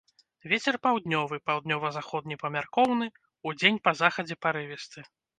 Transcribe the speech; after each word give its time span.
Вецер 0.51 0.75
паўднёвы, 0.85 1.37
паўднёва-заходні 1.49 2.37
памяркоўны, 2.43 3.07
удзень 3.51 3.77
па 3.89 3.93
захадзе 4.01 4.39
парывісты. 4.47 5.05